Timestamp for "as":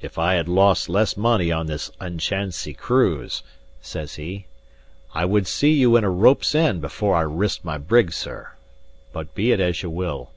9.60-9.82